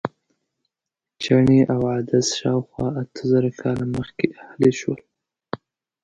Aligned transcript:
چڼې 1.23 1.59
او 1.73 1.81
عدس 1.93 2.27
شاوخوا 2.39 2.87
اته 3.01 3.21
زره 3.31 3.49
کاله 3.61 3.85
مخکې 3.97 4.25
اهلي 4.41 4.71
شول. 4.79 4.99